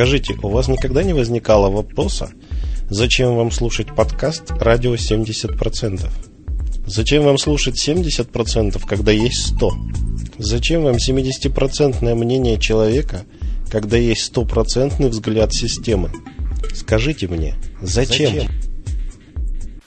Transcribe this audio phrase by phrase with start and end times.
[0.00, 2.30] Скажите, у вас никогда не возникало вопроса,
[2.88, 6.08] зачем вам слушать подкаст «Радио 70%»?
[6.86, 9.72] Зачем вам слушать 70%, когда есть 100%?
[10.38, 13.26] Зачем вам 70% мнение человека,
[13.70, 16.10] когда есть стопроцентный взгляд системы?
[16.72, 18.32] Скажите мне, зачем?
[18.32, 18.69] зачем?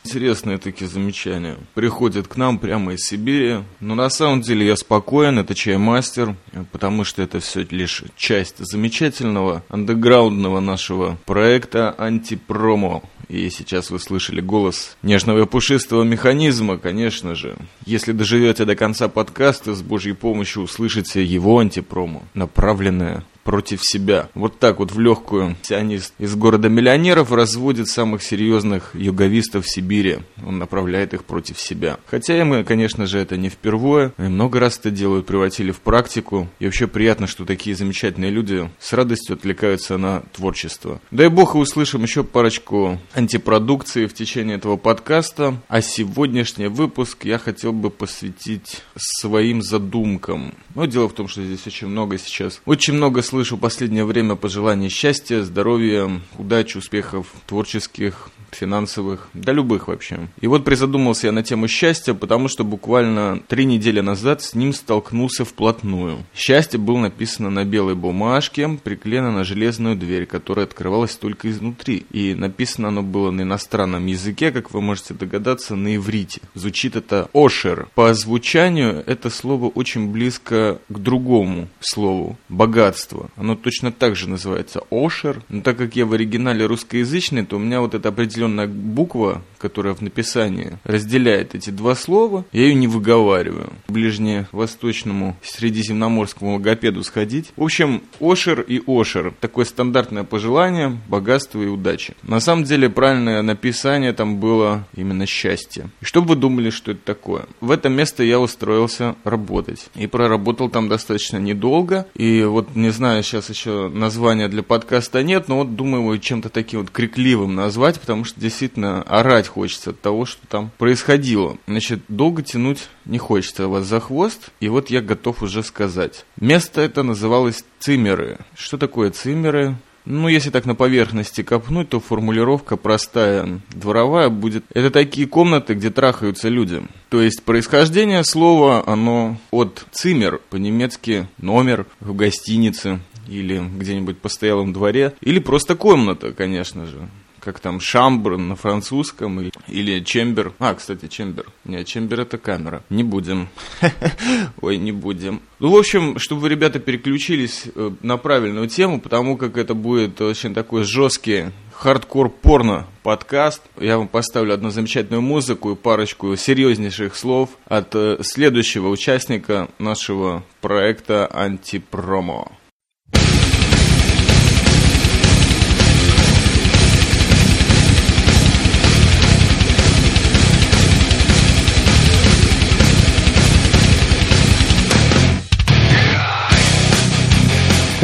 [0.05, 1.57] Интересные такие замечания.
[1.75, 3.59] Приходят к нам прямо из Сибири.
[3.79, 6.35] Но на самом деле я спокоен, это чаймастер,
[6.71, 13.01] потому что это все лишь часть замечательного андеграундного нашего проекта антипромо.
[13.29, 17.55] И сейчас вы слышали голос нежного и пушистого механизма, конечно же.
[17.85, 24.29] Если доживете до конца подкаста, с Божьей помощью услышите его антипромо, направленное против себя.
[24.33, 30.19] Вот так вот в легкую сионист из города миллионеров разводит самых серьезных юговистов Сибири.
[30.45, 31.97] Он направляет их против себя.
[32.07, 34.13] Хотя и конечно же, это не впервые.
[34.17, 36.47] И много раз это делают, превратили в практику.
[36.59, 41.01] И вообще приятно, что такие замечательные люди с радостью отвлекаются на творчество.
[41.11, 45.61] Дай бог и услышим еще парочку антипродукции в течение этого подкаста.
[45.67, 50.53] А сегодняшний выпуск я хотел бы посвятить своим задумкам.
[50.75, 54.35] Но дело в том, что здесь очень много сейчас, очень много слышу в последнее время
[54.35, 60.27] пожеланий счастья, здоровья, удачи, успехов творческих, финансовых, да любых вообще.
[60.39, 64.73] И вот призадумался я на тему счастья, потому что буквально три недели назад с ним
[64.73, 66.19] столкнулся вплотную.
[66.35, 72.05] Счастье было написано на белой бумажке, приклеено на железную дверь, которая открывалась только изнутри.
[72.11, 76.41] И написано оно было на иностранном языке, как вы можете догадаться, на иврите.
[76.53, 77.87] Звучит это «ошер».
[77.95, 83.22] По звучанию это слово очень близко к другому слову– «богатство».
[83.35, 87.59] Оно точно так же называется «ошер», но так как я в оригинале русскоязычный, то у
[87.59, 92.87] меня вот определение определенная буква, которая в написании разделяет эти два слова, я ее не
[92.87, 93.71] выговариваю.
[93.87, 97.51] Ближневосточному средиземноморскому логопеду сходить.
[97.55, 99.33] В общем, Ошер и Ошер.
[99.39, 102.15] Такое стандартное пожелание, богатства и удачи.
[102.23, 105.89] На самом деле, правильное написание там было именно счастье.
[106.01, 107.45] И что вы думали, что это такое?
[107.61, 109.89] В это место я устроился работать.
[109.95, 112.07] И проработал там достаточно недолго.
[112.15, 116.49] И вот, не знаю, сейчас еще названия для подкаста нет, но вот думаю его чем-то
[116.49, 121.57] таким вот крикливым назвать, потому что действительно орать хочется от того, что там происходило.
[121.67, 126.25] Значит, долго тянуть не хочется вас за хвост, и вот я готов уже сказать.
[126.39, 128.39] Место это называлось Цимеры.
[128.55, 129.75] Что такое Цимеры?
[130.05, 134.65] Ну, если так на поверхности копнуть, то формулировка простая, дворовая будет.
[134.73, 136.81] Это такие комнаты, где трахаются люди.
[137.09, 142.99] То есть происхождение слова, оно от цимер, по-немецки номер в гостинице
[143.29, 147.07] или где-нибудь постоялом дворе, или просто комната, конечно же
[147.43, 150.53] как там, шамбр на французском или, или чембер.
[150.59, 151.47] А, кстати, чембер.
[151.65, 152.83] Нет, чембер это камера.
[152.89, 153.49] Не будем.
[154.61, 155.41] Ой, не будем.
[155.59, 160.21] Ну, в общем, чтобы вы, ребята, переключились э, на правильную тему, потому как это будет
[160.21, 163.61] очень такой жесткий хардкор-порно подкаст.
[163.79, 170.43] Я вам поставлю одну замечательную музыку и парочку серьезнейших слов от э, следующего участника нашего
[170.61, 172.51] проекта «Антипромо».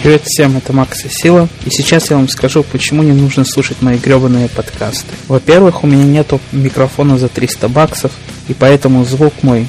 [0.10, 3.84] Привет всем, это Макс и Сила, и сейчас я вам скажу, почему не нужно слушать
[3.84, 5.14] мои гребаные подкасты.
[5.28, 8.12] Во-первых, у меня нету микрофона за 300 баксов,
[8.48, 9.68] и поэтому звук мой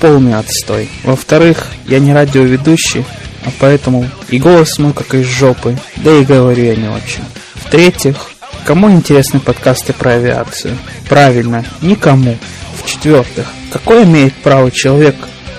[0.00, 0.88] полный отстой.
[1.04, 3.04] Во-вторых, я не радиоведущий,
[3.44, 7.24] а поэтому и голос мой как из жопы, да и говорю я не очень.
[7.56, 8.30] В-третьих,
[8.64, 10.78] кому интересны подкасты про авиацию?
[11.06, 12.38] Правильно, никому.
[12.82, 15.16] В-четвертых, какое имеет право человек,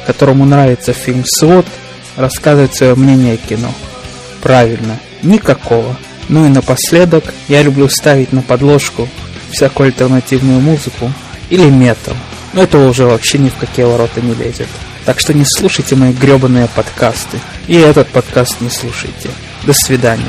[0.08, 1.68] которому нравится фильм «Свод»,
[2.16, 3.72] рассказывать свое мнение о кино?
[4.48, 5.98] Правильно, никакого.
[6.30, 9.10] Ну и напоследок, я люблю ставить на подложку
[9.52, 11.12] всякую альтернативную музыку
[11.50, 12.16] или метал.
[12.54, 14.70] Но это уже вообще ни в какие ворота не лезет.
[15.04, 17.42] Так что не слушайте мои гребаные подкасты.
[17.68, 19.32] И этот подкаст не слушайте.
[19.64, 20.24] До свидания.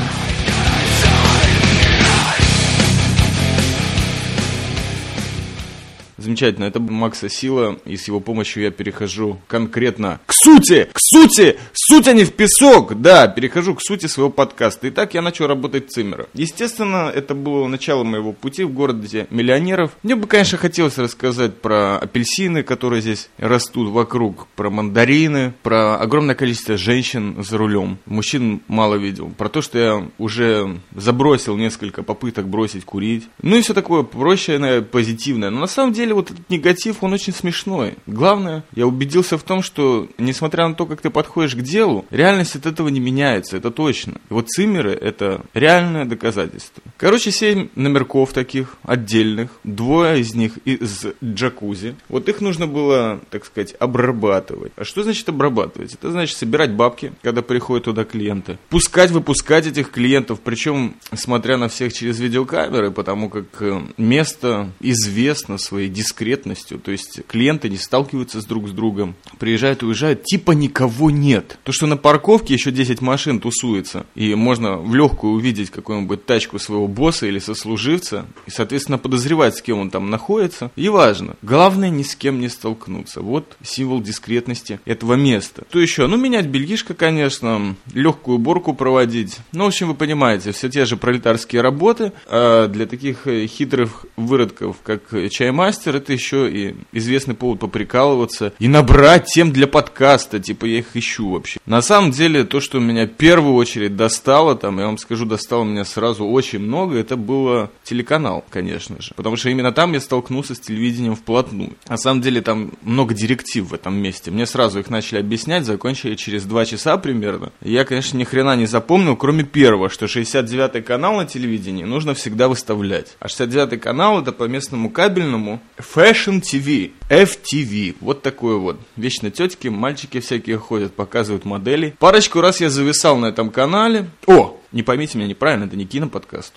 [6.29, 6.65] Замечательно.
[6.65, 12.07] Это Макса Сила, и с его помощью я перехожу конкретно к сути, к сути, суть,
[12.07, 13.01] а не в песок.
[13.01, 14.91] Да, перехожу к сути своего подкаста.
[14.91, 16.27] Итак, я начал работать Циммера.
[16.35, 19.93] Естественно, это было начало моего пути в городе миллионеров.
[20.03, 26.35] Мне бы, конечно, хотелось рассказать про апельсины, которые здесь растут вокруг, про мандарины, про огромное
[26.35, 27.99] количество женщин за рулем.
[28.05, 29.33] Мужчин мало видел.
[29.39, 33.27] Про то, что я уже забросил несколько попыток бросить курить.
[33.41, 35.49] Ну и все такое прощенное, позитивное.
[35.49, 37.95] Но на самом деле вот этот негатив, он очень смешной.
[38.07, 42.57] Главное, я убедился в том, что несмотря на то, как ты подходишь к делу, реальность
[42.57, 44.15] от этого не меняется, это точно.
[44.31, 46.83] И вот циммеры– это реальное доказательство.
[46.97, 51.95] Короче, семь номерков таких отдельных, двое из них из джакузи.
[52.09, 54.73] Вот их нужно было, так сказать, обрабатывать.
[54.77, 55.95] А что значит обрабатывать?
[55.95, 58.59] Это значит собирать бабки, когда приходят туда клиенты.
[58.69, 65.59] Пускать, выпускать этих клиентов, причем, смотря на всех через видеокамеры, потому как э, место известно
[65.59, 71.11] своей дискретностью, то есть клиенты не сталкиваются с друг с другом, приезжают уезжают, типа никого
[71.11, 71.59] нет.
[71.65, 76.59] То, что на парковке еще 10 машин тусуется, и можно в легкую увидеть какую-нибудь тачку
[76.59, 81.37] своего босса или сослуживца, и, соответственно, подозревать, с кем он там находится, и важно.
[81.43, 83.21] Главное, ни с кем не столкнуться.
[83.21, 85.65] Вот символ дискретности этого места.
[85.71, 86.07] То еще?
[86.07, 89.39] Ну, менять бельишко, конечно, легкую уборку проводить.
[89.53, 92.13] Ну, в общем, вы понимаете, все те же пролетарские работы.
[92.27, 98.69] А для таких э, хитрых выродков, как чаймастер, это еще и известный повод поприкалываться и
[98.69, 100.41] набрать тем для подкаста.
[100.41, 101.61] Типа, я их ищу вообще.
[101.67, 105.65] На самом деле, то, что меня в первую очередь достало, там, я вам скажу, достало
[105.65, 109.13] меня сразу очень много, это было телеканал, конечно же.
[109.15, 111.73] Потому что именно там я столкнулся с телевидением вплотную.
[111.89, 114.31] На самом деле, там много директив в этом месте.
[114.31, 117.53] Мне сразу их начали объяснять, закончили через два часа примерно.
[117.61, 122.49] Я, конечно, ни хрена не запомнил, кроме первого, что 69-й канал на телевидении нужно всегда
[122.49, 123.17] выставлять.
[123.21, 125.61] А 69-й канал это по местному кабельному
[125.95, 127.97] Fashion TV, FTV.
[128.01, 128.79] Вот такое вот.
[128.97, 131.95] Вечно тетки, мальчики всякие ходят, показывают модели.
[131.99, 134.11] Парочку раз я зависал на этом канале.
[134.27, 136.55] О, не поймите меня неправильно, это не киноподкаст.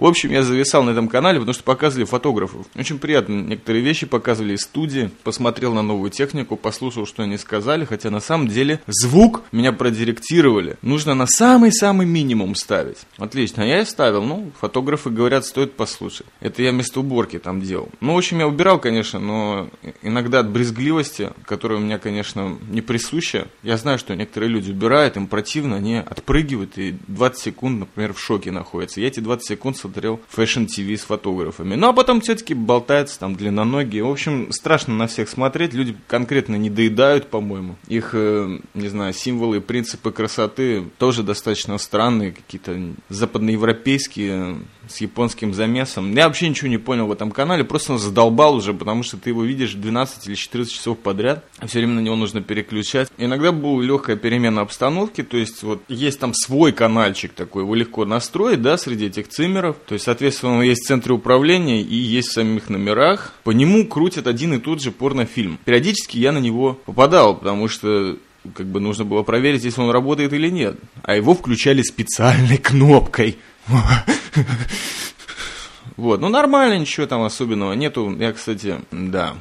[0.00, 2.66] В общем, я зависал на этом канале, потому что показывали фотографов.
[2.74, 3.34] Очень приятно.
[3.42, 5.10] Некоторые вещи показывали из студии.
[5.24, 7.84] Посмотрел на новую технику, послушал, что они сказали.
[7.84, 10.78] Хотя на самом деле звук меня продиректировали.
[10.80, 12.96] Нужно на самый-самый минимум ставить.
[13.18, 13.62] Отлично.
[13.62, 14.24] А я и ставил.
[14.24, 16.26] Ну, фотографы говорят, стоит послушать.
[16.40, 17.90] Это я вместо уборки там делал.
[18.00, 19.68] Ну, в общем, я убирал, конечно, но
[20.00, 23.48] иногда от брезгливости, которая у меня, конечно, не присуща.
[23.62, 28.18] Я знаю, что некоторые люди убирают, им противно, они отпрыгивают и 20 секунд, например, в
[28.18, 28.98] шоке находятся.
[29.02, 31.74] Я эти 20 секунд смотрел Fashion TV с фотографами.
[31.74, 34.02] Ну, а потом все-таки болтаются там длинноногие.
[34.02, 35.74] В общем, страшно на всех смотреть.
[35.74, 37.76] Люди конкретно не доедают, по-моему.
[37.88, 42.80] Их, э, не знаю, символы и принципы красоты тоже достаточно странные, какие-то
[43.10, 44.56] западноевропейские
[44.90, 46.14] с японским замесом.
[46.14, 49.44] Я вообще ничего не понял в этом канале, просто задолбал уже, потому что ты его
[49.44, 53.08] видишь 12 или 14 часов подряд, все время на него нужно переключать.
[53.18, 58.04] Иногда была легкая перемена обстановки, то есть вот есть там свой канальчик такой, его легко
[58.04, 59.76] настроить, да, среди этих циммеров.
[59.86, 63.34] То есть, соответственно, он есть в центре управления и есть в самих номерах.
[63.44, 65.58] По нему крутят один и тот же порнофильм.
[65.64, 68.18] Периодически я на него попадал, потому что
[68.54, 70.76] как бы нужно было проверить, если он работает или нет.
[71.02, 73.38] А его включали специальной кнопкой.
[75.96, 78.16] Вот, ну нормально, ничего там особенного нету.
[78.18, 79.36] Я, кстати, да.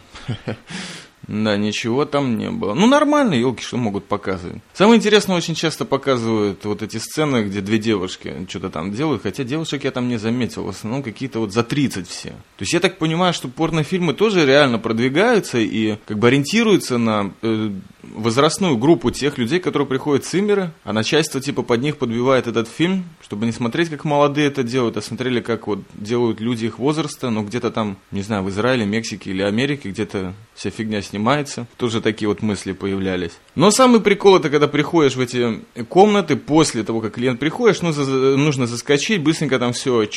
[1.29, 2.73] Да, ничего там не было.
[2.73, 4.63] Ну, нормально, елки, что могут показывать.
[4.73, 9.43] Самое интересное, очень часто показывают вот эти сцены, где две девушки что-то там делают, хотя
[9.43, 12.29] девушек я там не заметил, в основном какие-то вот за 30 все.
[12.29, 17.31] То есть я так понимаю, что порнофильмы тоже реально продвигаются и как бы ориентируются на
[17.43, 17.73] э,
[18.15, 22.67] возрастную группу тех людей, которые приходят с Циммеры, а начальство типа под них подбивает этот
[22.67, 26.79] фильм, чтобы не смотреть, как молодые это делают, а смотрели, как вот делают люди их
[26.79, 31.67] возраста, но где-то там, не знаю, в Израиле, Мексике или Америке, где-то вся фигня снимается.
[31.77, 33.31] Тоже такие вот мысли появлялись.
[33.55, 37.91] Но самый прикол это, когда приходишь в эти комнаты, после того, как клиент приходишь, ну,
[37.91, 38.03] за,
[38.37, 40.07] нужно заскочить, быстренько там все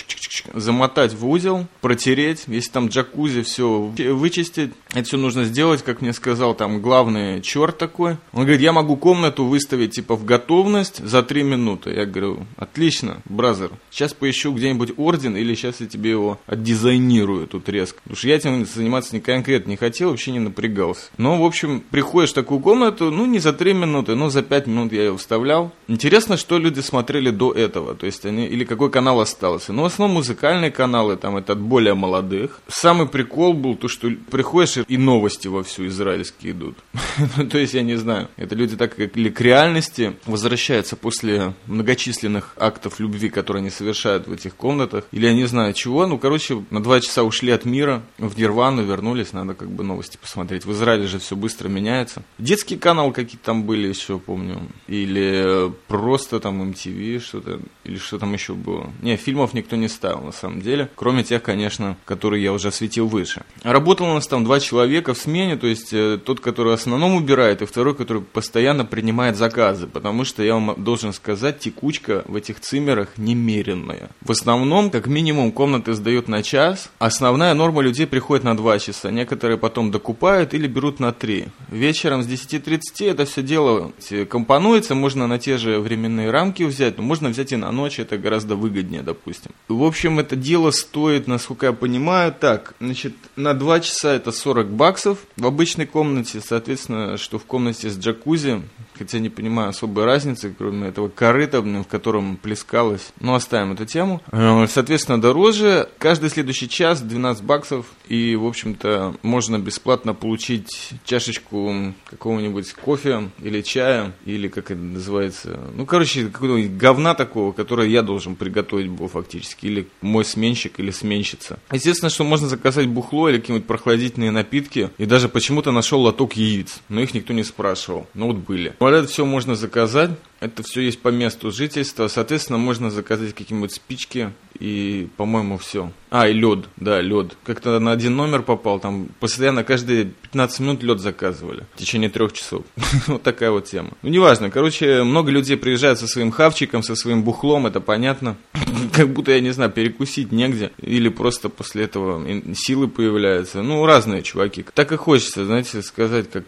[0.54, 4.72] замотать в узел, протереть, если там джакузи, все вычистить.
[4.92, 8.16] Это все нужно сделать, как мне сказал там главный черт такой.
[8.32, 11.90] Он говорит, я могу комнату выставить типа в готовность за три минуты.
[11.90, 13.70] Я говорю, отлично, бразер.
[13.90, 17.98] Сейчас поищу где-нибудь орден или сейчас я тебе его отдизайнирую тут резко.
[18.04, 21.10] Потому что я этим заниматься не конкретно не хотел, вообще не напрягался.
[21.18, 24.68] Но, в общем, приходишь в такую комнату, ну, не за три минуты, но за пять
[24.68, 25.72] минут я ее вставлял.
[25.88, 27.94] Интересно, что люди смотрели до этого.
[27.94, 29.72] То есть они, или какой канал остался.
[29.72, 32.60] Ну, в основном музыкальные каналы, там, это от более молодых.
[32.68, 36.76] Самый прикол был то, что приходишь и новости во всю израильские идут.
[37.36, 42.54] Ну, то есть, я не знаю, это люди так или к реальности возвращаются после многочисленных
[42.58, 46.06] актов любви, которые они совершают в этих комнатах, или я не знаю чего.
[46.06, 50.16] Ну, короче, на два часа ушли от мира, в Нирвану вернулись, надо как бы новости
[50.16, 50.64] посмотреть.
[50.64, 52.22] В Израиле же все быстро меняется.
[52.38, 54.60] Детский канал какие-то там были еще, помню.
[54.86, 58.90] Или просто там MTV что-то, или что там еще было.
[59.00, 63.06] Не, фильмов никто не ставил на самом деле, кроме тех, конечно, которые я уже осветил
[63.06, 63.42] выше.
[63.62, 67.14] Работало у нас там два человека в смене, то есть э, тот, который в основном
[67.14, 72.36] убирает, и второй, который постоянно принимает заказы, потому что я вам должен сказать, текучка в
[72.36, 74.10] этих циммерах немеренная.
[74.20, 79.10] В основном, как минимум, комнаты сдают на час, основная норма людей приходит на 2 часа,
[79.10, 81.46] некоторые потом докупают или берут на 3.
[81.70, 83.92] Вечером с 10.30 это все дело
[84.28, 88.18] компонуется, можно на те же временные рамки взять, но можно взять и на ночь, это
[88.18, 89.52] гораздо выгоднее, допустим.
[89.68, 94.70] В общем, это дело стоит, насколько я понимаю, так, значит, на 2 часа это 40
[94.70, 98.62] баксов в обычной комнате, соответственно, что в комнате с джакузи,
[98.96, 104.22] хотя не понимаю особой разницы, кроме этого корыта, в котором плескалось, но оставим эту тему.
[104.32, 111.92] Э, соответственно, дороже, каждый следующий час 12 баксов, и, в общем-то, можно бесплатно получить чашечку
[112.06, 118.00] какого-нибудь кофе или чая, или как это называется, ну, короче, какого-нибудь говна такого, которое я
[118.00, 121.58] должен приготовить был фактически, или мой сменщик, или сменщица.
[121.70, 126.80] Естественно, что можно заказать бухло или какие-нибудь прохладительные напитки, и даже почему-то нашел лоток яиц,
[126.88, 128.74] но их никто не спрашивал, но вот были.
[128.78, 130.10] Это все можно заказать,
[130.42, 132.08] это все есть по месту жительства.
[132.08, 135.92] Соответственно, можно заказать какие-нибудь спички и, по-моему, все.
[136.10, 137.36] А, и лед, да, лед.
[137.44, 142.32] Как-то на один номер попал, там постоянно каждые 15 минут лед заказывали в течение трех
[142.32, 142.64] часов.
[143.06, 143.90] вот такая вот тема.
[144.02, 144.50] Ну, неважно.
[144.50, 148.36] Короче, много людей приезжают со своим хавчиком, со своим бухлом, это понятно.
[148.92, 150.72] как будто, я не знаю, перекусить негде.
[150.80, 152.20] Или просто после этого
[152.54, 153.62] силы появляются.
[153.62, 154.64] Ну, разные чуваки.
[154.74, 156.44] Так и хочется, знаете, сказать, как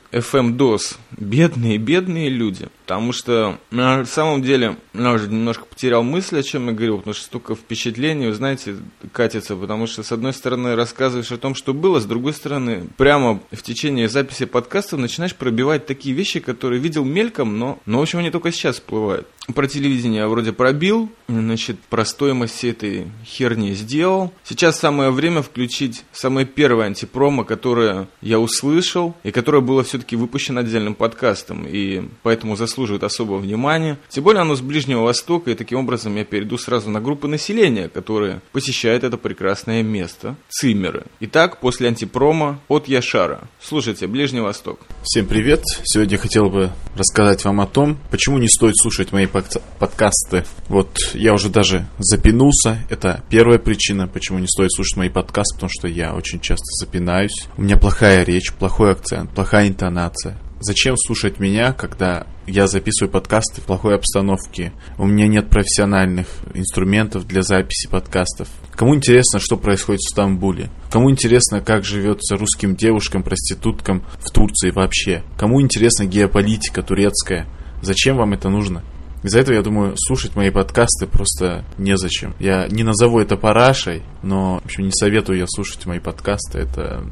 [0.84, 0.96] FM-DOS.
[1.16, 2.68] Бедные, бедные люди.
[2.86, 7.14] Потому что на самом деле я уже немножко потерял мысль, о чем я говорил, потому
[7.14, 8.76] что столько впечатлений, вы знаете,
[9.12, 13.40] катится, потому что с одной стороны рассказываешь о том, что было, с другой стороны прямо
[13.50, 18.18] в течение записи подкаста начинаешь пробивать такие вещи, которые видел мельком, но, но в общем
[18.18, 19.26] они только сейчас всплывают.
[19.54, 24.32] Про телевидение я вроде пробил, значит, про стоимость всей этой херни сделал.
[24.42, 30.62] Сейчас самое время включить самое первое антипромо, которое я услышал, и которое было все-таки выпущено
[30.74, 33.98] отдельным подкастом, и поэтому заслуживает особого внимания.
[34.08, 37.88] Тем более оно с Ближнего Востока, и таким образом я перейду сразу на группы населения,
[37.88, 40.34] которые посещают это прекрасное место.
[40.48, 41.04] Циммеры.
[41.20, 43.42] Итак, после антипрома от Яшара.
[43.60, 44.80] Слушайте, Ближний Восток.
[45.04, 45.62] Всем привет.
[45.84, 50.44] Сегодня хотел бы рассказать вам о том, почему не стоит слушать мои подкасты.
[50.68, 52.78] Вот я уже даже запинулся.
[52.90, 57.46] Это первая причина, почему не стоит слушать мои подкасты, потому что я очень часто запинаюсь.
[57.56, 60.36] У меня плохая речь, плохой акцент, плохая интонация.
[60.66, 64.72] Зачем слушать меня, когда я записываю подкасты в плохой обстановке?
[64.96, 68.48] У меня нет профессиональных инструментов для записи подкастов.
[68.72, 70.70] Кому интересно, что происходит в Стамбуле?
[70.90, 75.22] Кому интересно, как живется русским девушкам, проституткам в Турции вообще?
[75.36, 77.46] Кому интересна геополитика турецкая?
[77.82, 78.82] Зачем вам это нужно?
[79.22, 82.34] Из-за этого, я думаю, слушать мои подкасты просто незачем.
[82.38, 86.60] Я не назову это парашей, но, в общем, не советую я слушать мои подкасты.
[86.60, 87.04] Это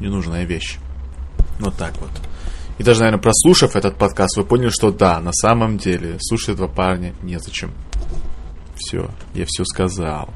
[0.00, 0.76] ненужная вещь.
[1.60, 2.10] Вот так вот.
[2.80, 6.66] И даже, наверное, прослушав этот подкаст, вы поняли, что да, на самом деле, слушать этого
[6.66, 7.74] парня незачем.
[8.74, 10.30] Все, я все сказал.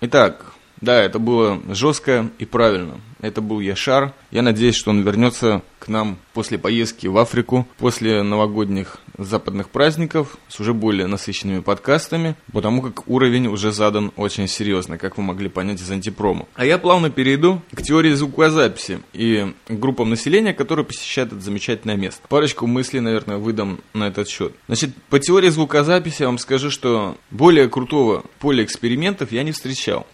[0.00, 3.00] Итак, да, это было жестко и правильно.
[3.20, 4.14] Это был Яшар.
[4.30, 10.38] Я надеюсь, что он вернется к нам после поездки в Африку, после новогодних западных праздников
[10.48, 15.50] с уже более насыщенными подкастами, потому как уровень уже задан очень серьезно, как вы могли
[15.50, 16.46] понять из антипрома.
[16.54, 22.22] А я плавно перейду к теории звукозаписи и группам населения, которые посещают это замечательное место.
[22.28, 24.54] Парочку мыслей, наверное, выдам на этот счет.
[24.66, 30.06] Значит, по теории звукозаписи я вам скажу, что более крутого поля экспериментов я не встречал.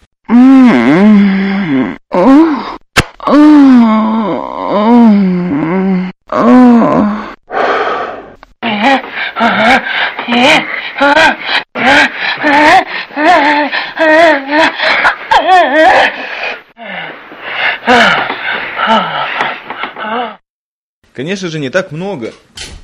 [21.13, 22.31] Конечно же, не так много.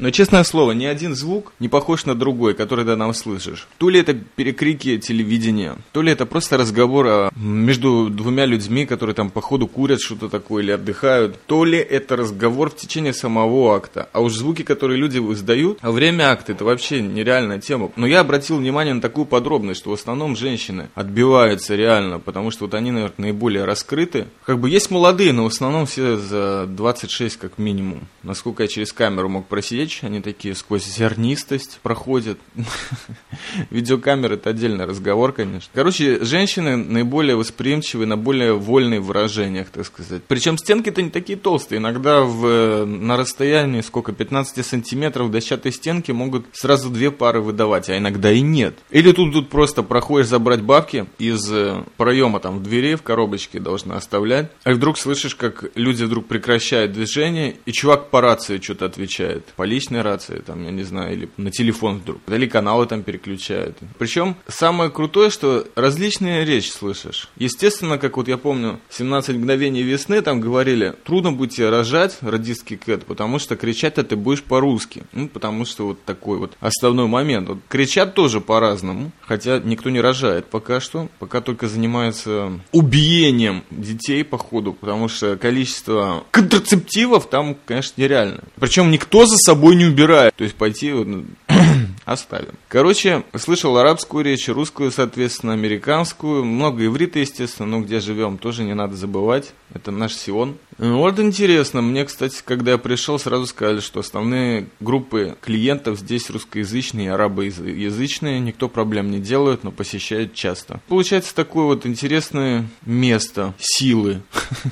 [0.03, 3.69] Но, честное слово, ни один звук не похож на другой, который ты нам слышишь.
[3.77, 9.15] То ли это перекрики телевидения, то ли это просто разговор а, между двумя людьми, которые
[9.15, 13.77] там по ходу курят что-то такое или отдыхают, то ли это разговор в течение самого
[13.77, 14.09] акта.
[14.11, 17.89] А уж звуки, которые люди издают во время акта, это вообще нереальная тема.
[17.95, 22.65] Но я обратил внимание на такую подробность, что в основном женщины отбиваются реально, потому что
[22.65, 24.27] вот они, наверное, наиболее раскрыты.
[24.43, 28.09] Как бы есть молодые, но в основном все за 26 как минимум.
[28.21, 32.37] Насколько я через камеру мог просидеть речь, они такие сквозь зернистость проходят.
[33.69, 35.69] Видеокамера это отдельный разговор, конечно.
[35.73, 40.23] Короче, женщины наиболее восприимчивы на более вольные выражениях, так сказать.
[40.27, 41.79] Причем стенки-то не такие толстые.
[41.79, 47.97] Иногда в, на расстоянии сколько, 15 сантиметров дощатой стенки могут сразу две пары выдавать, а
[47.97, 48.75] иногда и нет.
[48.89, 53.59] Или тут, тут просто проходишь забрать бабки из э, проема там в двери, в коробочке
[53.59, 58.85] должны оставлять, а вдруг слышишь, как люди вдруг прекращают движение, и чувак по рации что-то
[58.85, 59.45] отвечает.
[59.55, 62.19] По личной рации, там, я не знаю, или на телефон вдруг.
[62.27, 63.77] Или каналы там переключают.
[63.97, 67.29] Причем самое крутое, что различные речь слышишь.
[67.37, 72.77] Естественно, как вот я помню, 17 мгновений весны там говорили, трудно будет тебе рожать, радистский
[72.77, 75.03] кэт, потому что кричать-то ты будешь по-русски.
[75.13, 77.49] Ну, потому что вот такой вот основной момент.
[77.49, 81.09] Вот кричат тоже по-разному, хотя никто не рожает пока что.
[81.19, 88.43] Пока только занимаются убиением детей, походу, потому что количество контрацептивов там, конечно, нереально.
[88.59, 90.35] Причем никто за собой не убирает.
[90.35, 91.07] То есть пойти вот,
[92.05, 92.55] оставим.
[92.67, 98.73] Короче, слышал арабскую речь, русскую, соответственно, американскую, много иврита, естественно, но где живем, тоже не
[98.73, 99.53] надо забывать.
[99.73, 100.57] Это наш Сион.
[100.77, 107.07] Вот интересно, мне, кстати, когда я пришел, сразу сказали, что основные группы клиентов здесь русскоязычные
[107.07, 110.81] и арабоязычные, никто проблем не делает, но посещают часто.
[110.87, 114.21] Получается такое вот интересное место силы.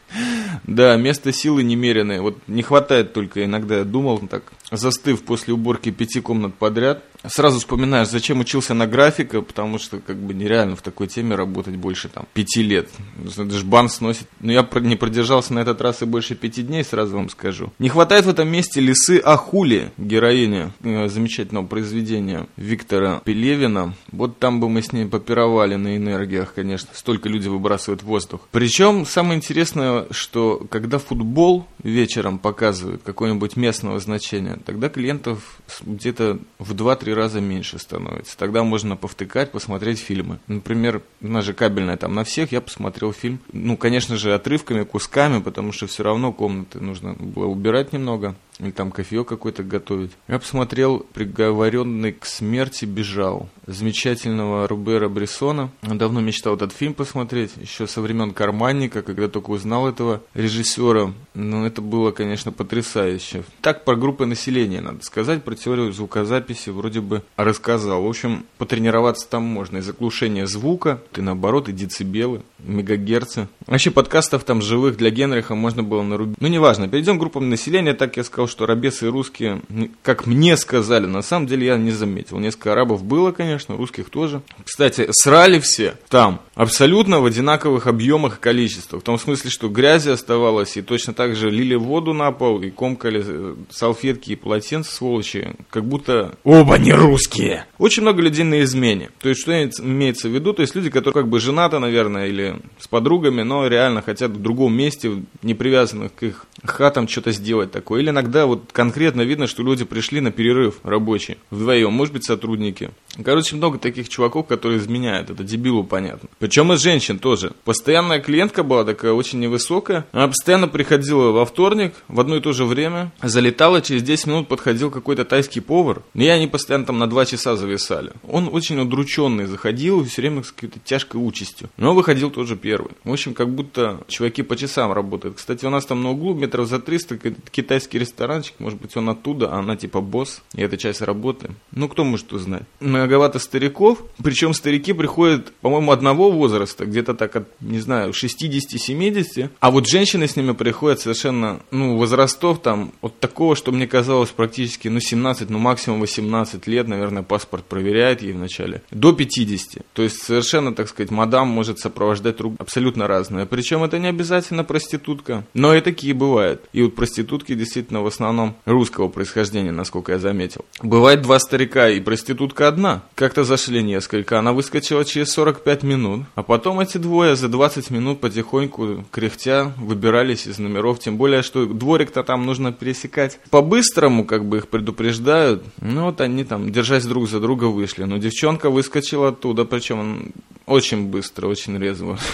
[0.64, 2.20] Да, место силы немеренное.
[2.20, 4.44] Вот не хватает только, иногда думал так,
[4.76, 10.16] застыв после уборки пяти комнат подряд, сразу вспоминаешь, зачем учился на графика, потому что как
[10.16, 12.88] бы нереально в такой теме работать больше там пяти лет.
[13.16, 14.28] Даже бан сносит.
[14.40, 17.72] Но я не продержался на этот раз и больше пяти дней, сразу вам скажу.
[17.78, 23.94] Не хватает в этом месте лисы Ахули, героиня э, замечательного произведения Виктора Пелевина.
[24.12, 26.90] Вот там бы мы с ней попировали на энергиях, конечно.
[26.92, 28.48] Столько люди выбрасывают в воздух.
[28.50, 36.74] Причем самое интересное, что когда футбол вечером показывают какое-нибудь местного значения, тогда клиентов где-то в
[36.74, 38.36] 2-3 раза меньше становится.
[38.36, 40.38] Тогда можно повтыкать, посмотреть фильмы.
[40.46, 43.40] Например, у нас же кабельная там на всех, я посмотрел фильм.
[43.52, 48.70] Ну, конечно же, отрывками, кусками, потому что все равно комнаты нужно было убирать немного или
[48.70, 50.12] там кофе какой-то готовить.
[50.28, 55.70] Я посмотрел «Приговоренный к смерти бежал» замечательного Рубера Брессона.
[55.82, 61.12] Давно мечтал этот фильм посмотреть, еще со времен «Карманника», когда только узнал этого режиссера.
[61.34, 63.44] Но это было, конечно, потрясающе.
[63.60, 68.02] Так про группы населения, надо сказать, про теорию звукозаписи вроде бы рассказал.
[68.02, 69.78] В общем, потренироваться там можно.
[69.78, 73.48] И заглушение звука, и наоборот, и децибелы, мегагерцы.
[73.66, 76.36] Вообще подкастов там живых для Генриха можно было нарубить.
[76.40, 79.60] Ну, неважно, перейдем к группам населения, так я сказал, что арабесы и русские,
[80.02, 82.38] как мне сказали, на самом деле я не заметил.
[82.38, 84.42] Несколько арабов было, конечно, русских тоже.
[84.64, 89.02] Кстати, срали все там абсолютно в одинаковых объемах и количествах.
[89.02, 92.70] В том смысле, что грязи оставалось, и точно так же лили воду на пол, и
[92.70, 97.66] комкали э, салфетки и полотенца, сволочи, как будто оба не русские.
[97.78, 99.10] Очень много людей на измене.
[99.20, 100.52] То есть, что имеется в виду?
[100.52, 104.40] То есть, люди, которые как бы женаты, наверное, или с подругами, но реально хотят в
[104.40, 108.00] другом месте, не привязанных к их хатам, что-то сделать такое.
[108.00, 112.90] Или иногда вот конкретно видно, что люди пришли на перерыв рабочий вдвоем, может быть, сотрудники.
[113.24, 116.28] Короче, много таких чуваков, которые изменяют, это дебилу понятно.
[116.38, 117.52] Причем и женщин тоже.
[117.64, 122.52] Постоянная клиентка была такая очень невысокая, она постоянно приходила во вторник в одно и то
[122.52, 127.08] же время, залетала, через 10 минут подходил какой-то тайский повар, и они постоянно там на
[127.08, 128.12] 2 часа зависали.
[128.28, 131.70] Он очень удрученный заходил все время с какой-то тяжкой участью.
[131.76, 132.92] Но выходил тоже первый.
[133.04, 135.36] В общем, как будто чуваки по часам работают.
[135.36, 137.18] Кстати, у нас там на углу метров за 300
[137.50, 141.50] китайский ресторан ресторанчик, может быть, он оттуда, а она типа босс, и это часть работы.
[141.72, 142.62] Ну, кто может узнать?
[142.80, 149.70] Многовато стариков, причем старики приходят, по-моему, одного возраста, где-то так от, не знаю, 60-70, а
[149.70, 154.88] вот женщины с ними приходят совершенно, ну, возрастов там, от такого, что мне казалось практически,
[154.88, 159.84] ну, 17, ну, максимум 18 лет, наверное, паспорт проверяет ей вначале, до 50.
[159.92, 163.46] То есть совершенно, так сказать, мадам может сопровождать друг абсолютно разное.
[163.46, 166.64] Причем это не обязательно проститутка, но и такие бывают.
[166.72, 170.64] И вот проститутки действительно в основном русского происхождения, насколько я заметил.
[170.82, 173.02] Бывает два старика и проститутка одна.
[173.14, 178.20] Как-то зашли несколько, она выскочила через 45 минут, а потом эти двое за 20 минут
[178.20, 183.38] потихоньку, кряхтя, выбирались из номеров, тем более, что дворик-то там нужно пересекать.
[183.50, 188.04] По-быстрому, как бы их предупреждают, ну вот они там, держась друг за друга, вышли.
[188.04, 190.32] Но девчонка выскочила оттуда, причем
[190.66, 192.18] очень быстро, очень резво.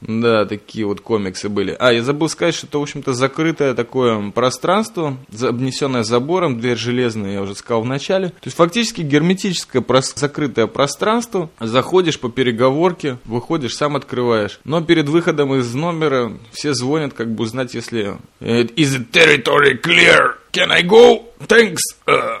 [0.00, 1.74] Да, такие вот комиксы были.
[1.78, 7.32] А, я забыл сказать, что это, в общем-то, закрытое такое пространство, обнесенное забором, дверь железная,
[7.32, 8.28] я уже сказал в начале.
[8.28, 11.50] То есть, фактически герметическое закрытое пространство.
[11.58, 14.60] Заходишь по переговорке, выходишь, сам открываешь.
[14.64, 18.16] Но перед выходом из номера все звонят, как бы узнать, если...
[18.40, 20.34] Is the territory clear?
[20.52, 21.22] Can I go?
[21.48, 21.78] Thanks.
[22.06, 22.40] Uh,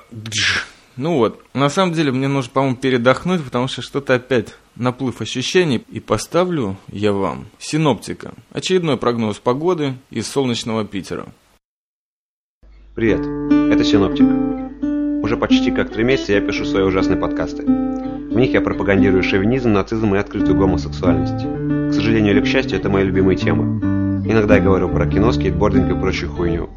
[0.96, 5.84] ну вот, на самом деле мне нужно, по-моему, передохнуть, потому что что-то опять наплыв ощущений.
[5.90, 8.34] И поставлю я вам синоптика.
[8.52, 11.26] Очередной прогноз погоды из солнечного Питера.
[12.94, 13.20] Привет,
[13.72, 14.26] это Синоптик.
[15.24, 17.64] Уже почти как три месяца я пишу свои ужасные подкасты.
[17.64, 21.44] В них я пропагандирую шовинизм, нацизм и открытую гомосексуальность.
[21.90, 23.80] К сожалению или к счастью, это мои любимые темы.
[24.26, 26.68] Иногда я говорю про кино, скейтбординг и прочую хуйню.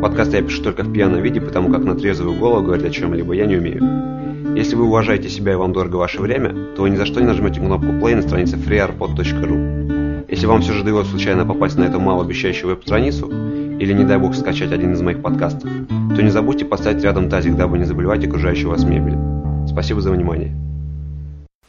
[0.00, 3.34] Подкасты я пишу только в пьяном виде, потому как на трезвую голову говорить о чем-либо
[3.34, 4.15] я не умею.
[4.54, 7.26] Если вы уважаете себя и вам дорого ваше время, то вы ни за что не
[7.26, 10.26] нажмете кнопку play на странице freearpod.ru.
[10.28, 13.30] Если вам все же довелось случайно попасть на эту малообещающую веб-страницу,
[13.78, 15.70] или не дай бог скачать один из моих подкастов,
[16.16, 19.16] то не забудьте поставить рядом тазик, дабы не заболевать окружающую вас мебель.
[19.68, 20.65] Спасибо за внимание.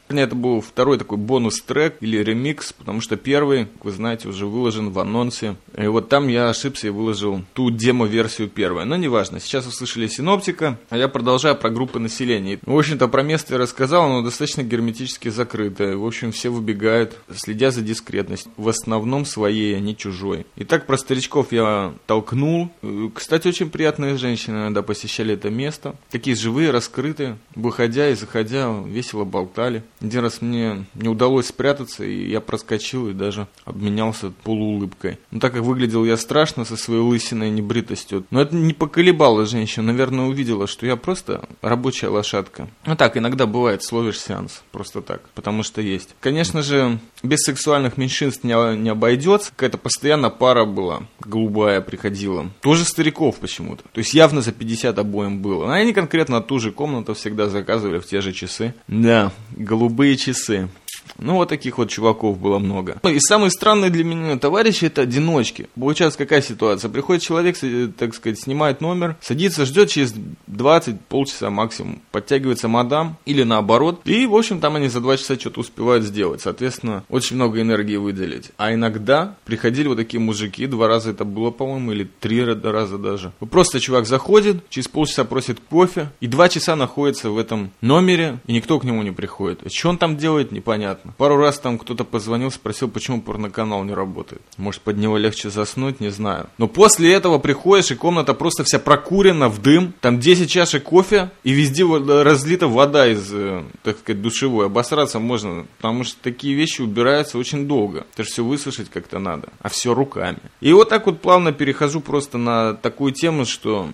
[0.08, 4.90] Это был второй такой бонус-трек или ремикс, потому что первый, как вы знаете, уже выложен
[4.90, 5.56] в анонсе.
[5.76, 8.84] И вот там я ошибся и выложил ту демо-версию первой.
[8.84, 12.58] Но неважно, сейчас услышали синоптика, а я продолжаю про группы населения.
[12.64, 15.96] В общем-то, про место я рассказал, оно достаточно герметически закрытое.
[15.96, 18.50] В общем, все выбегают, следя за дискретностью.
[18.56, 20.46] В основном своей, а не чужой.
[20.56, 22.70] Итак, про старичков я толкнул.
[23.14, 25.96] Кстати, очень приятные женщины иногда посещали это место.
[26.10, 27.38] Такие живые, раскрытые.
[27.54, 29.82] Выходя и заходя, весело болтали.
[30.00, 35.18] Один раз мне не удалось спрятаться, и я проскочил и даже обменялся полуулыбкой.
[35.30, 39.86] Но так как выглядел я страшно со своей лысиной небритостью, но это не поколебало женщину,
[39.86, 42.68] наверное, увидела, что я просто рабочая лошадка.
[42.86, 46.14] Ну так, иногда бывает, словишь сеанс, просто так, потому что есть.
[46.20, 52.50] Конечно же, без сексуальных меньшинств не, не обойдется, какая-то постоянно пара была, голубая приходила.
[52.60, 55.66] Тоже стариков почему-то, то есть явно за 50 обоим было.
[55.66, 58.74] Но они конкретно ту же комнату всегда заказывали в те же часы.
[58.86, 60.68] Да, голубая голубые часы.
[61.18, 62.98] Ну, вот таких вот чуваков было много.
[63.02, 65.68] Ну, и самые странные для меня товарищи это одиночки.
[65.78, 66.88] Получается, какая ситуация?
[66.90, 67.56] Приходит человек,
[67.96, 70.14] так сказать, снимает номер, садится, ждет через
[70.46, 72.02] 20 полчаса максимум.
[72.12, 74.00] Подтягивается мадам или наоборот.
[74.04, 76.40] И, в общем, там они за 2 часа что-то успевают сделать.
[76.40, 78.50] Соответственно, очень много энергии выделить.
[78.56, 83.32] А иногда приходили вот такие мужики, два раза это было, по-моему, или три раза даже.
[83.50, 88.52] Просто чувак заходит, через полчаса просит кофе, и два часа находится в этом номере, и
[88.52, 89.60] никто к нему не приходит.
[89.72, 90.97] Что он там делает, непонятно.
[91.16, 94.42] Пару раз там кто-то позвонил, спросил, почему порноканал не работает.
[94.56, 96.48] Может, под него легче заснуть, не знаю.
[96.58, 99.94] Но после этого приходишь, и комната просто вся прокурена в дым.
[100.00, 104.66] Там 10 чашек кофе, и везде разлита вода из, э, так сказать, душевой.
[104.66, 108.06] Обосраться можно, потому что такие вещи убираются очень долго.
[108.12, 109.48] Это же все высушить как-то надо.
[109.60, 110.38] А все руками.
[110.60, 113.88] И вот так вот плавно перехожу просто на такую тему, что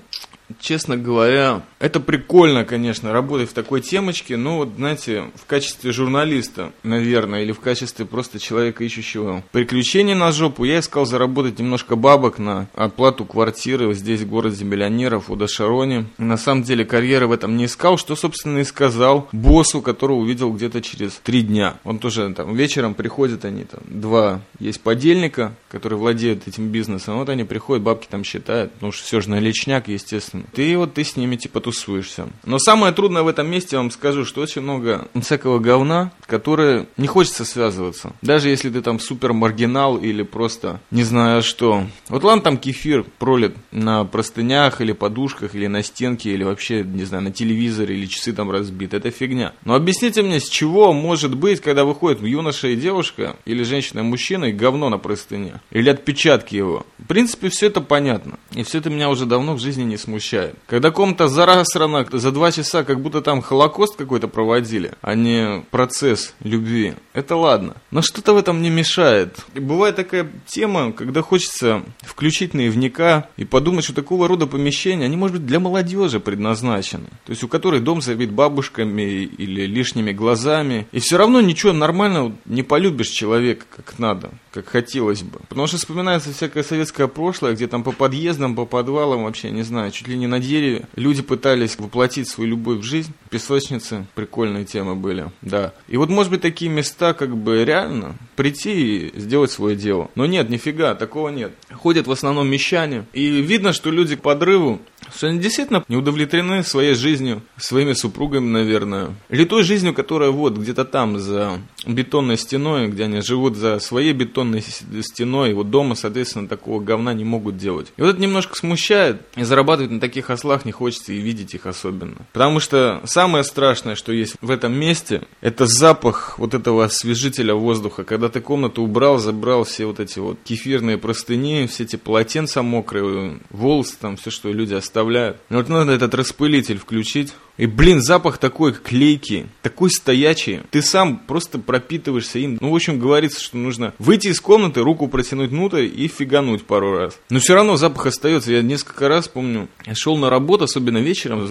[0.60, 6.72] Честно говоря, это прикольно, конечно, работать в такой темочке, но вот, знаете, в качестве журналиста,
[6.82, 12.38] наверное, или в качестве просто человека, ищущего приключений на жопу, я искал заработать немножко бабок
[12.38, 16.06] на оплату квартиры здесь, в городе миллионеров, у Дашароне.
[16.18, 20.52] На самом деле, карьеры в этом не искал, что, собственно, и сказал боссу, которого увидел
[20.52, 21.76] где-то через три дня.
[21.84, 27.30] Он тоже там вечером приходит, они там, два есть подельника, которые владеют этим бизнесом, вот
[27.30, 30.44] они приходят, бабки там считают, потому что все же наличняк, естественно интересны.
[30.52, 32.28] Ты вот ты с ними типа тусуешься.
[32.44, 36.86] Но самое трудное в этом месте, я вам скажу, что очень много всякого говна, которое
[36.96, 38.12] не хочется связываться.
[38.22, 41.84] Даже если ты там супер маргинал или просто не знаю что.
[42.08, 47.04] Вот ладно там кефир пролит на простынях или подушках или на стенке или вообще, не
[47.04, 48.96] знаю, на телевизоре или часы там разбиты.
[48.96, 49.52] Это фигня.
[49.64, 54.02] Но объясните мне, с чего может быть, когда выходит юноша и девушка или женщина и
[54.02, 55.60] мужчина и говно на простыне?
[55.70, 56.86] Или отпечатки его?
[56.98, 58.38] В принципе, все это понятно.
[58.52, 60.56] И все это меня уже давно в жизни не смущает смущает.
[60.66, 66.34] Когда ком-то зарасрано за два часа, как будто там холокост какой-то проводили, а не процесс
[66.42, 67.74] любви, это ладно.
[67.90, 69.38] Но что-то в этом не мешает.
[69.54, 75.16] И бывает такая тема, когда хочется включить наивника и подумать, что такого рода помещения, они,
[75.16, 77.06] может быть, для молодежи предназначены.
[77.24, 80.86] То есть у которой дом забит бабушками или лишними глазами.
[80.92, 85.40] И все равно ничего нормально не полюбишь человека как надо, как хотелось бы.
[85.48, 89.90] Потому что вспоминается всякое советское прошлое, где там по подъездам, по подвалам вообще, не знаю,
[89.90, 90.86] чуть ли ли не на дереве.
[90.96, 93.12] Люди пытались воплотить свою любовь в жизнь.
[93.30, 95.74] Песочницы, прикольные темы были, да.
[95.88, 100.10] И вот, может быть, такие места, как бы реально прийти и сделать свое дело.
[100.14, 101.52] Но нет, нифига, такого нет.
[101.72, 103.04] Ходят в основном мещане.
[103.12, 104.80] И видно, что люди к подрыву
[105.14, 109.14] что они действительно не удовлетворены своей жизнью, своими супругами, наверное.
[109.28, 114.12] Или той жизнью, которая вот где-то там, за бетонной стеной, где они живут за своей
[114.12, 114.62] бетонной
[115.02, 117.92] стеной, вот дома, соответственно, такого говна не могут делать.
[117.96, 121.66] И вот это немножко смущает, и зарабатывать на таких ослах не хочется и видеть их
[121.66, 122.16] особенно.
[122.32, 128.04] Потому что самое страшное, что есть в этом месте, это запах вот этого освежителя воздуха,
[128.04, 133.40] когда ты комнату убрал, забрал все вот эти вот кефирные простыни, все эти полотенца мокрые,
[133.50, 135.38] волосы там, все, что люди оставляют.
[135.50, 140.60] Вот надо этот распылитель включить, и, блин, запах такой клейкий, такой стоячий.
[140.70, 142.58] Ты сам просто пропитываешься им.
[142.60, 146.96] Ну, в общем, говорится, что нужно выйти из комнаты, руку протянуть внутрь и фигануть пару
[146.96, 147.18] раз.
[147.30, 148.52] Но все равно запах остается.
[148.52, 151.46] Я несколько раз помню, шел на работу, особенно вечером,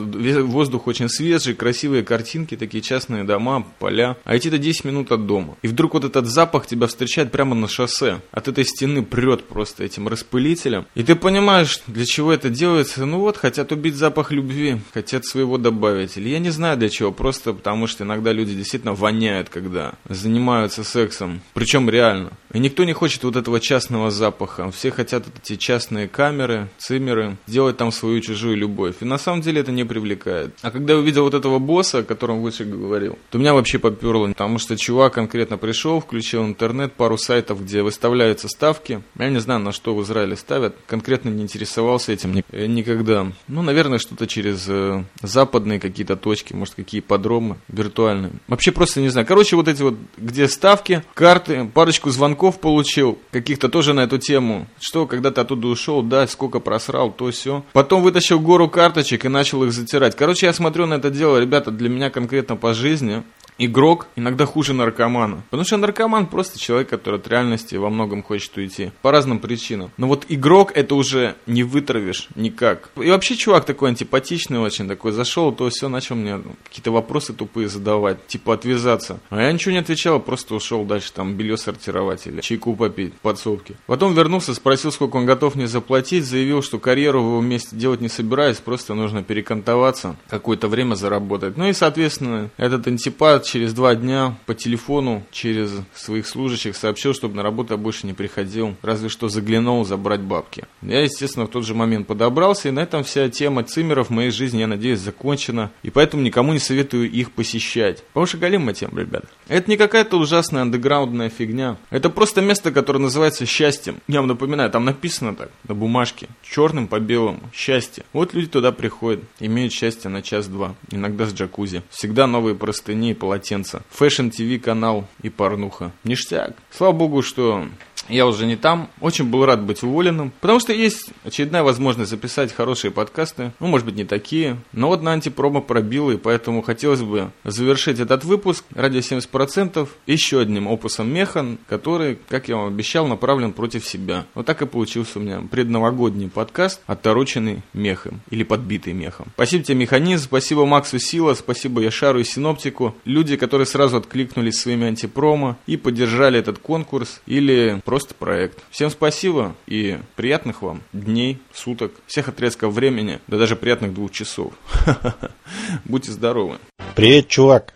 [0.48, 4.18] воздух очень свежий, красивые картинки, такие частные дома, поля.
[4.26, 5.56] А идти-то 10 минут от дома.
[5.62, 8.20] И вдруг вот этот запах тебя встречает прямо на шоссе.
[8.32, 10.86] От этой стены прет просто этим распылителем.
[10.96, 13.06] И ты понимаешь, для чего это делается.
[13.06, 16.16] Ну вот, хотят убить запах любви, хотят своего добавить добавить.
[16.18, 21.42] я не знаю для чего, просто потому что иногда люди действительно воняют, когда занимаются сексом.
[21.54, 22.32] Причем реально.
[22.54, 24.72] И никто не хочет вот этого частного запаха.
[24.72, 28.96] Все хотят эти частные камеры, цимеры, сделать там свою чужую любовь.
[29.02, 30.56] И на самом деле это не привлекает.
[30.62, 34.28] А когда я увидел вот этого босса, о котором выше говорил, то меня вообще поперло.
[34.28, 39.02] Потому что чувак конкретно пришел, включил интернет, пару сайтов, где выставляются ставки.
[39.18, 40.76] Я не знаю, на что в Израиле ставят.
[40.88, 43.32] Конкретно не интересовался этим никогда.
[43.48, 48.32] Ну, наверное, что-то через э, западные какие-то точки, может, какие подромы виртуальные.
[48.48, 49.28] Вообще просто не знаю.
[49.28, 54.68] Короче, вот эти вот, где ставки, карты, парочку звонков получил, каких-то тоже на эту тему.
[54.80, 57.64] Что, когда ты оттуда ушел, да, сколько просрал, то все.
[57.74, 60.16] Потом вытащил гору карточек и начал их затирать.
[60.16, 63.24] Короче, я смотрю на это дело, ребята, для меня конкретно по жизни
[63.58, 65.44] игрок иногда хуже наркомана.
[65.50, 68.92] Потому что наркоман просто человек, который от реальности во многом хочет уйти.
[69.02, 69.92] По разным причинам.
[69.98, 72.90] Но вот игрок это уже не вытравишь никак.
[72.96, 77.68] И вообще чувак такой антипатичный очень, такой зашел, то все начал мне какие-то вопросы тупые
[77.68, 79.20] задавать, типа отвязаться.
[79.30, 83.76] А я ничего не отвечал, просто ушел дальше там белье сортировать или чайку попить, подсобки.
[83.86, 88.02] Потом вернулся, спросил, сколько он готов мне заплатить, заявил, что карьеру в его месте делать
[88.02, 91.58] не собираюсь, просто нужно перекантоваться, какое-то время заработать.
[91.58, 97.36] Ну и, соответственно, этот антипат через два дня по телефону через своих служащих сообщил, чтобы
[97.36, 100.66] на работу больше не приходил, разве что заглянул забрать бабки.
[100.82, 104.32] Я, естественно, в тот же момент подобрался, и на этом вся тема цимеров в моей
[104.32, 108.04] жизни, я надеюсь, закончена, и поэтому никому не советую их посещать.
[108.08, 109.26] Потому что галимая тема, ребят.
[109.48, 111.78] Это не какая-то ужасная андеграундная фигня.
[111.90, 113.98] Это просто место, которое называется счастьем.
[114.08, 118.04] Я вам напоминаю, там написано так, на бумажке, черным по белому, счастье.
[118.14, 121.84] Вот люди туда приходят, имеют счастье на час-два, иногда с джакузи.
[121.90, 123.82] Всегда новые простыни и полотенца полотенца.
[123.90, 125.92] Fashion TV канал и порнуха.
[126.04, 126.54] Ништяк.
[126.72, 127.66] Слава богу, что
[128.10, 128.90] я уже не там.
[129.00, 133.52] Очень был рад быть уволенным, потому что есть очередная возможность записать хорошие подкасты.
[133.60, 134.58] Ну, может быть, не такие.
[134.74, 140.42] Но вот на антипромо пробило, и поэтому хотелось бы завершить этот выпуск ради 70% еще
[140.42, 144.26] одним опусом Механ, который, как я вам обещал, направлен против себя.
[144.34, 149.28] Вот так и получился у меня предновогодний подкаст, оттороченный мехом или подбитый мехом.
[149.36, 152.96] Спасибо тебе, Механизм, спасибо Максу Сила, спасибо Яшару и Синоптику.
[153.06, 158.60] Люди, которые сразу откликнулись своими антипромо и поддержали этот конкурс или просто проект.
[158.70, 164.54] Всем спасибо и приятных вам дней, суток, всех отрезков времени, да даже приятных двух часов.
[165.86, 166.58] Будьте здоровы.
[166.96, 167.74] Привет, чувак.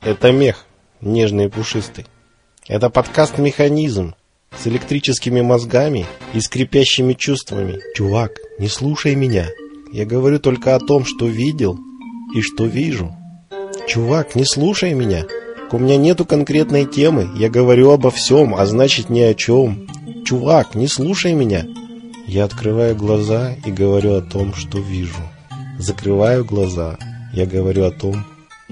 [0.00, 0.66] Это мех,
[1.00, 2.06] нежный и пушистый.
[2.68, 4.14] Это подкаст «Механизм»
[4.56, 7.80] с электрическими мозгами и скрипящими чувствами.
[7.94, 9.48] Чувак, не слушай меня.
[9.92, 11.78] Я говорю только о том, что видел
[12.34, 13.14] и что вижу.
[13.86, 15.24] Чувак, не слушай меня.
[15.72, 19.88] У меня нету конкретной темы, я говорю обо всем, а значит ни о чем.
[20.24, 21.66] Чувак, не слушай меня.
[22.28, 25.22] Я открываю глаза и говорю о том, что вижу.
[25.78, 26.96] Закрываю глаза,
[27.32, 28.24] я говорю о том,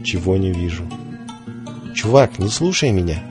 [0.04, 0.84] чего не вижу.
[1.96, 3.24] Чувак, не слушай меня.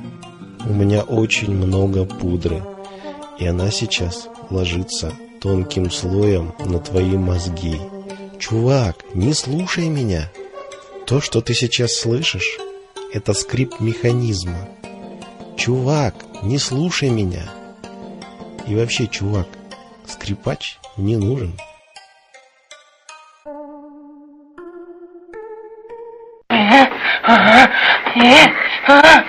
[0.66, 2.62] У меня очень много пудры,
[3.40, 7.78] и она сейчас ложится тонким слоем на твои мозги.
[8.40, 10.30] Чувак, не слушай меня.
[11.06, 12.60] То, что ты сейчас слышишь,
[13.14, 14.68] это скрип механизма.
[15.56, 17.44] Чувак, не слушай меня.
[18.68, 19.48] И вообще, чувак,
[20.06, 21.54] скрипач не нужен.
[27.26, 29.24] Uh-huh.